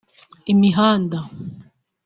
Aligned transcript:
imihanda 0.51 1.19